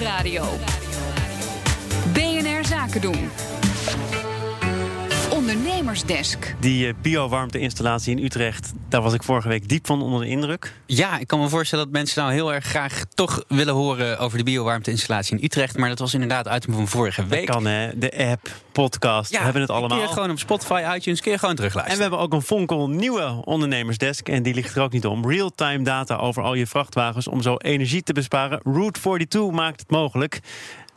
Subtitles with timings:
[0.00, 0.44] Nieuwsradio.
[2.12, 3.30] BNR Zaken doen.
[5.50, 6.54] Ondernemersdesk.
[6.60, 10.74] Die uh, biowarmte-installatie in Utrecht, daar was ik vorige week diep van onder de indruk.
[10.86, 14.38] Ja, ik kan me voorstellen dat mensen nou heel erg graag toch willen horen over
[14.38, 15.76] de biowarmte-installatie in Utrecht.
[15.76, 17.46] Maar dat was inderdaad uit van vorige week.
[17.46, 19.98] Dat kan hè, de app, podcast, ja, we hebben het allemaal.
[19.98, 22.00] Kun je gewoon op Spotify, iTunes, kun je gewoon terugluisteren.
[22.00, 24.28] En we hebben ook een Vonkel nieuwe ondernemersdesk.
[24.28, 25.30] En die ligt er ook niet om.
[25.30, 28.60] Real-time data over al je vrachtwagens om zo energie te besparen.
[28.64, 30.40] Route 42 maakt het mogelijk.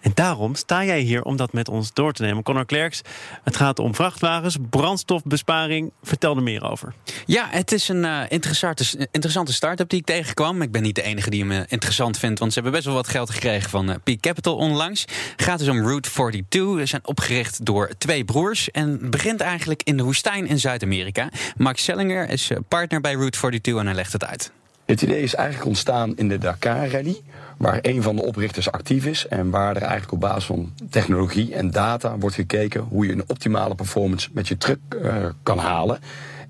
[0.00, 2.42] En daarom sta jij hier om dat met ons door te nemen.
[2.42, 3.00] Connor Klerks,
[3.42, 5.92] het gaat om vrachtwagens, brandstofbesparing.
[6.02, 6.94] Vertel er meer over.
[7.26, 10.62] Ja, het is een uh, interessante, interessante start-up die ik tegenkwam.
[10.62, 12.96] Ik ben niet de enige die hem uh, interessant vindt, want ze hebben best wel
[13.02, 15.00] wat geld gekregen van uh, Peak Capital onlangs.
[15.36, 16.78] Het gaat dus om Route 42.
[16.78, 21.28] Ze zijn opgericht door twee broers en begint eigenlijk in de woestijn in Zuid-Amerika.
[21.56, 24.52] Max Sellinger is partner bij Route 42 en hij legt het uit.
[24.90, 27.20] Het idee is eigenlijk ontstaan in de Dakar Rally,
[27.56, 31.54] waar een van de oprichters actief is en waar er eigenlijk op basis van technologie
[31.54, 35.98] en data wordt gekeken hoe je een optimale performance met je truck uh, kan halen.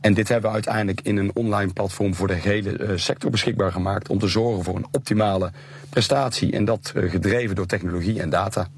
[0.00, 3.73] En dit hebben we uiteindelijk in een online platform voor de hele uh, sector beschikbaar
[3.73, 5.50] gemaakt om te zorgen voor een optimale
[5.89, 8.69] prestatie en dat uh, gedreven door technologie en data.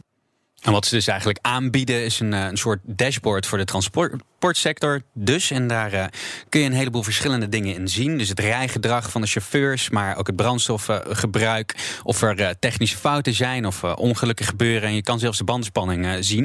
[0.63, 5.03] En wat ze dus eigenlijk aanbieden is een, een soort dashboard voor de transportsector.
[5.15, 6.05] Dus, en daar uh,
[6.49, 8.19] kun je een heleboel verschillende dingen in zien.
[8.19, 11.99] Dus het rijgedrag van de chauffeurs, maar ook het brandstofgebruik.
[12.03, 14.89] Of er uh, technische fouten zijn of ongelukken gebeuren.
[14.89, 16.45] En je kan zelfs de bandspanning zien.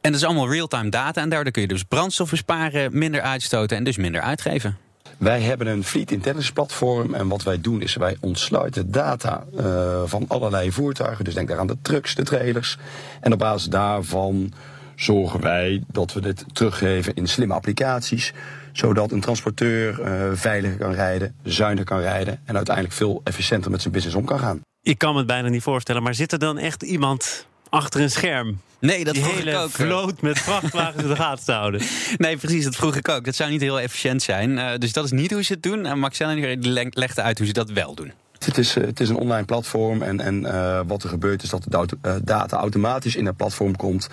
[0.00, 1.20] En dat is allemaal real-time data.
[1.20, 4.83] En daardoor kun je dus brandstof besparen, minder uitstoten en dus minder uitgeven.
[5.18, 10.02] Wij hebben een fleet intelligence platform en wat wij doen is wij ontsluiten data uh,
[10.04, 11.24] van allerlei voertuigen.
[11.24, 12.78] Dus denk daar aan de trucks, de trailers.
[13.20, 14.52] En op basis daarvan
[14.96, 18.32] zorgen wij dat we dit teruggeven in slimme applicaties.
[18.72, 23.80] Zodat een transporteur uh, veiliger kan rijden, zuiniger kan rijden en uiteindelijk veel efficiënter met
[23.80, 24.60] zijn business om kan gaan.
[24.82, 28.10] Ik kan me het bijna niet voorstellen, maar zit er dan echt iemand achter een
[28.10, 29.70] scherm Nee, dat die vroeg hele ik ook.
[29.70, 31.80] vloot met vrachtwagens in de gaten te houden.
[32.16, 33.24] Nee, precies, dat vroeg ik ook.
[33.24, 34.50] Dat zou niet heel efficiënt zijn.
[34.50, 35.86] Uh, dus dat is niet hoe ze het doen.
[35.86, 38.12] En Max legde uit hoe ze dat wel doen.
[38.38, 41.62] Het is, het is een online platform en, en uh, wat er gebeurt is dat
[41.68, 44.08] de data automatisch in het platform komt.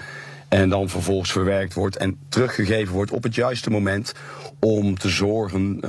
[0.50, 4.14] En dan vervolgens verwerkt wordt en teruggegeven wordt op het juiste moment.
[4.60, 5.80] Om te zorgen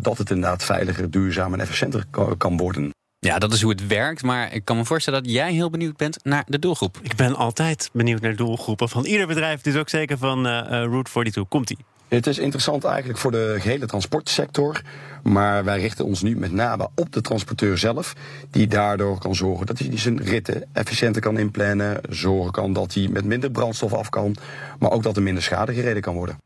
[0.00, 2.04] dat het inderdaad veiliger, duurzaam en efficiënter
[2.38, 2.95] kan worden.
[3.18, 4.22] Ja, dat is hoe het werkt.
[4.22, 6.98] Maar ik kan me voorstellen dat jij heel benieuwd bent naar de doelgroep.
[7.02, 9.60] Ik ben altijd benieuwd naar doelgroepen van ieder bedrijf.
[9.60, 11.48] Dus ook zeker van uh, uh, Route 42.
[11.48, 11.78] Komt-ie.
[12.08, 14.82] Het is interessant eigenlijk voor de gehele transportsector.
[15.22, 18.12] Maar wij richten ons nu met name op de transporteur zelf.
[18.50, 22.00] Die daardoor kan zorgen dat hij zijn ritten efficiënter kan inplannen.
[22.08, 24.36] Zorgen kan dat hij met minder brandstof af kan.
[24.78, 26.38] Maar ook dat er minder schade gereden kan worden.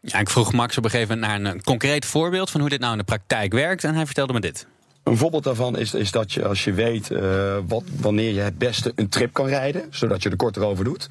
[0.00, 2.80] Ja, ik vroeg Max op een gegeven moment naar een concreet voorbeeld van hoe dit
[2.80, 3.84] nou in de praktijk werkt.
[3.84, 4.66] En hij vertelde me dit.
[5.02, 8.58] Een voorbeeld daarvan is, is dat je als je weet uh, wat, wanneer je het
[8.58, 11.08] beste een trip kan rijden, zodat je er korter over doet.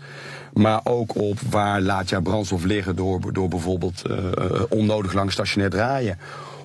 [0.54, 4.16] Maar ook op waar laat je brandstof liggen door, door bijvoorbeeld uh,
[4.70, 6.20] onnodig lang stationair draaien.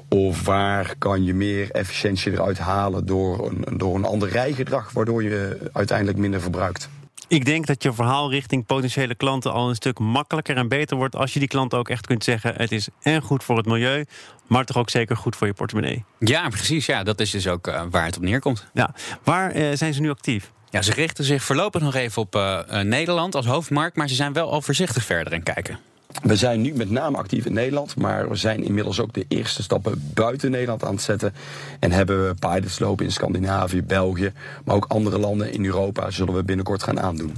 [0.08, 5.22] Of waar kan je meer efficiëntie eruit halen door een, door een ander rijgedrag, waardoor
[5.22, 6.88] je uiteindelijk minder verbruikt.
[7.28, 11.16] Ik denk dat je verhaal richting potentiële klanten al een stuk makkelijker en beter wordt
[11.16, 14.04] als je die klanten ook echt kunt zeggen: het is en goed voor het milieu,
[14.46, 16.04] maar toch ook zeker goed voor je portemonnee.
[16.18, 16.86] Ja, precies.
[16.86, 18.66] Ja, dat is dus ook uh, waar het op neerkomt.
[18.74, 18.94] Ja.
[19.24, 20.50] Waar uh, zijn ze nu actief?
[20.70, 24.32] Ja, ze richten zich voorlopig nog even op uh, Nederland als hoofdmarkt, maar ze zijn
[24.32, 25.78] wel al voorzichtig verder in kijken.
[26.22, 29.62] We zijn nu met name actief in Nederland, maar we zijn inmiddels ook de eerste
[29.62, 31.34] stappen buiten Nederland aan het zetten.
[31.78, 34.32] En hebben we pilots lopen in Scandinavië, België,
[34.64, 37.34] maar ook andere landen in Europa zullen we binnenkort gaan aandoen.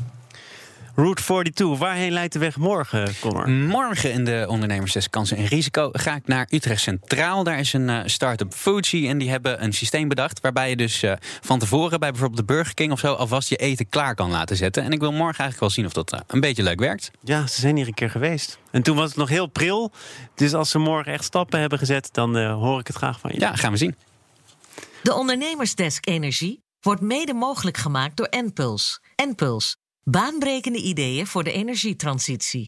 [0.99, 3.49] Route 42, waarheen leidt de weg morgen, Connor?
[3.51, 7.45] Morgen in de ondernemersdes kansen en risico ga ik naar Utrecht Centraal.
[7.45, 10.41] Daar is een uh, start-up Fuji en die hebben een systeem bedacht...
[10.41, 13.15] waarbij je dus uh, van tevoren bij bijvoorbeeld de Burger King of zo...
[13.15, 14.83] alvast je eten klaar kan laten zetten.
[14.83, 17.11] En ik wil morgen eigenlijk wel zien of dat uh, een beetje leuk werkt.
[17.21, 18.59] Ja, ze zijn hier een keer geweest.
[18.71, 19.93] En toen was het nog heel pril.
[20.35, 22.09] Dus als ze morgen echt stappen hebben gezet...
[22.13, 23.41] dan hoor ik het graag van je.
[23.41, 23.97] Ja, gaan we zien.
[25.03, 29.01] De Ondernemersdesk Energie wordt mede mogelijk gemaakt door Enpuls.
[29.15, 29.77] Enpuls
[30.11, 32.67] baanbrekende ideeën voor de energietransitie.